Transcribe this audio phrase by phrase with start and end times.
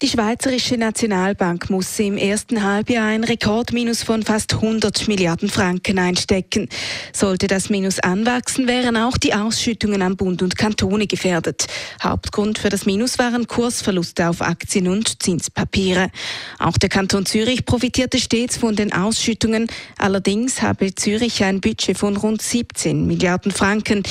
[0.00, 6.68] Die Schweizerische Nationalbank muss im ersten Halbjahr ein Rekordminus von fast 100 Milliarden Franken einstecken.
[7.12, 11.66] Sollte das Minus anwachsen, wären auch die Ausschüttungen an Bund und Kantone gefährdet.
[12.00, 16.12] Hauptgrund für das Minus waren Kursverluste auf Aktien und Zinspapiere.
[16.60, 19.66] Auch der Kanton Zürich profitierte stets von den Ausschüttungen.
[19.98, 24.04] Allerdings habe Zürich ein Budget von rund 17 Milliarden Franken.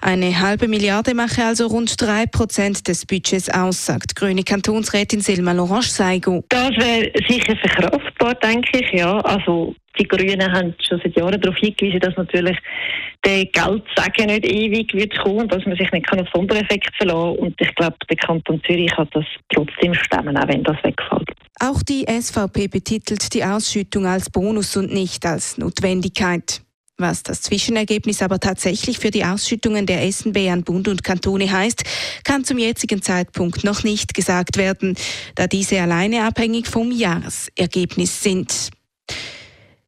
[0.00, 5.52] Eine halbe Milliarde mache also rund drei Prozent des Budgets aus, sagt grüne Kantonsrätin Selma
[5.52, 6.44] Lorange Seigo.
[6.48, 9.18] Das wäre sicher verkraftbar, denke ich, ja.
[9.20, 12.56] Also die Grünen haben schon seit Jahren darauf hingewiesen, dass natürlich
[13.24, 17.46] der Geldsegen nicht ewig wird kommen, dass man sich nicht auf Sondereffekt verlassen kann.
[17.46, 19.24] Und ich glaube, der Kanton Zürich hat das
[19.54, 21.30] trotzdem stemmen, auch wenn das wegfällt.
[21.60, 26.62] Auch die SVP betitelt die Ausschüttung als Bonus und nicht als Notwendigkeit.
[27.02, 31.82] Was das Zwischenergebnis aber tatsächlich für die Ausschüttungen der SNB an Bund und Kantone heißt,
[32.22, 34.94] kann zum jetzigen Zeitpunkt noch nicht gesagt werden,
[35.34, 38.70] da diese alleine abhängig vom Jahresergebnis sind.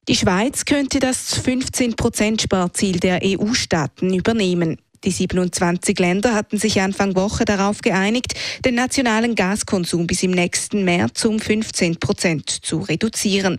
[0.09, 4.79] Die Schweiz könnte das 15-Prozent-Sparziel der EU-Staaten übernehmen.
[5.05, 10.85] Die 27 Länder hatten sich Anfang Woche darauf geeinigt, den nationalen Gaskonsum bis im nächsten
[10.85, 13.59] März um 15 Prozent zu reduzieren.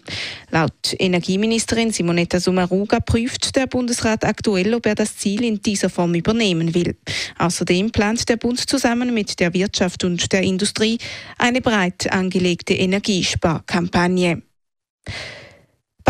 [0.49, 6.15] Laut Energieministerin Simonetta Sommaruga prüft der Bundesrat aktuell, ob er das Ziel in dieser Form
[6.15, 6.95] übernehmen will.
[7.37, 10.97] Außerdem plant der Bund zusammen mit der Wirtschaft und der Industrie
[11.37, 14.41] eine breit angelegte Energiesparkampagne.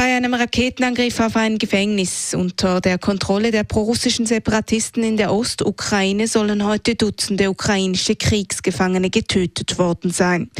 [0.05, 6.27] Bei einem Raketenangriff auf ein Gefängnis unter der Kontrolle der prorussischen Separatisten in der Ostukraine
[6.27, 10.51] sollen heute Dutzende ukrainische Kriegsgefangene getötet worden sein.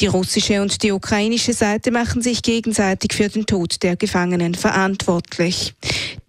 [0.00, 5.74] Die russische und die ukrainische Seite machen sich gegenseitig für den Tod der Gefangenen verantwortlich.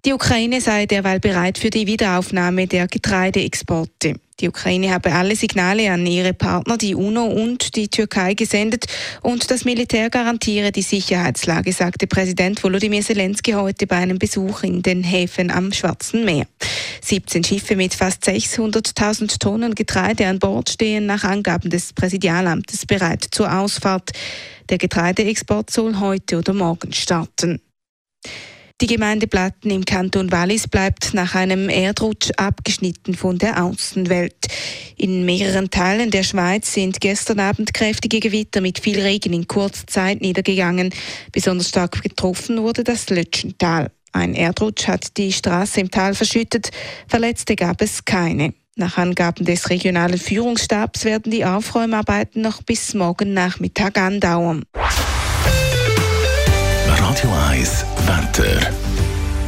[0.04, 4.16] Die Ukraine sei derweil bereit für die Wiederaufnahme der Getreideexporte.
[4.40, 8.86] Die Ukraine habe alle Signale an ihre Partner, die UNO und die Türkei gesendet
[9.24, 14.84] und das Militär garantiere die Sicherheitslage, sagte Präsident Volodymyr Zelensky heute bei einem Besuch in
[14.84, 16.46] den Häfen am Schwarzen Meer.
[17.02, 23.26] 17 Schiffe mit fast 600.000 Tonnen Getreide an Bord stehen nach Angaben des Präsidialamtes bereit
[23.32, 24.12] zur Ausfahrt.
[24.70, 27.60] Der Getreideexport soll heute oder morgen starten.
[28.80, 34.36] Die Gemeinde Platten im Kanton Wallis bleibt nach einem Erdrutsch abgeschnitten von der Außenwelt.
[34.96, 39.88] In mehreren Teilen der Schweiz sind gestern Abend kräftige Gewitter mit viel Regen in kurzer
[39.88, 40.94] Zeit niedergegangen.
[41.32, 43.90] Besonders stark getroffen wurde das Lötschental.
[44.12, 46.70] Ein Erdrutsch hat die Straße im Tal verschüttet.
[47.08, 48.54] Verletzte gab es keine.
[48.76, 54.66] Nach Angaben des regionalen Führungsstabs werden die Aufräumarbeiten noch bis morgen Nachmittag andauern.
[57.18, 58.72] Radio 1 Wetter.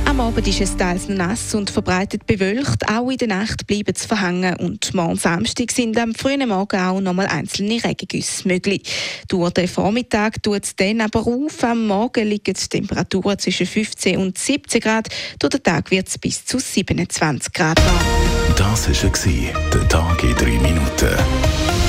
[0.06, 2.90] Am Abend ist es teils nass und verbreitet bewölkt.
[2.90, 4.56] Auch in der Nacht bleiben es verhangen.
[4.56, 8.82] Und morgen Samstag sind am frühen Morgen auch noch mal einzelne Regengüsse möglich.
[9.28, 11.64] Durch den Vormittag tut es dann aber auf.
[11.64, 15.10] Am Morgen liegen die Temperaturen zwischen 15 und 17 Grad.
[15.38, 18.56] Durch den Tag wird es bis zu 27 Grad warm.
[18.58, 21.89] Das war der Tag in 3 Minuten.